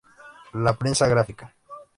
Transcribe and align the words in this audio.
La 0.53 0.73
Prensa 0.75 1.05
Gráfica. 1.07 1.53